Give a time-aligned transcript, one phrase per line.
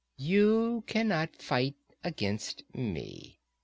[0.17, 3.37] You cannot fight against me.